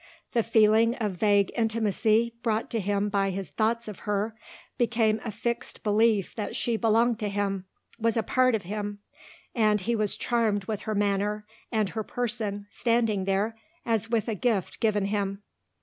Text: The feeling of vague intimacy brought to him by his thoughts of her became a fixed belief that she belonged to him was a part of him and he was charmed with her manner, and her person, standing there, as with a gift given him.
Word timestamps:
The 0.31 0.41
feeling 0.41 0.95
of 0.95 1.11
vague 1.11 1.51
intimacy 1.55 2.33
brought 2.41 2.71
to 2.71 2.79
him 2.79 3.07
by 3.09 3.29
his 3.29 3.51
thoughts 3.51 3.87
of 3.87 3.99
her 4.09 4.35
became 4.75 5.21
a 5.23 5.31
fixed 5.31 5.83
belief 5.83 6.33
that 6.33 6.55
she 6.55 6.75
belonged 6.75 7.19
to 7.19 7.29
him 7.29 7.65
was 7.99 8.17
a 8.17 8.23
part 8.23 8.55
of 8.55 8.63
him 8.63 8.97
and 9.53 9.79
he 9.81 9.95
was 9.95 10.17
charmed 10.17 10.65
with 10.65 10.81
her 10.89 10.95
manner, 10.95 11.45
and 11.71 11.89
her 11.89 12.01
person, 12.03 12.65
standing 12.71 13.25
there, 13.25 13.55
as 13.85 14.09
with 14.09 14.27
a 14.27 14.33
gift 14.33 14.79
given 14.79 15.05
him. 15.05 15.43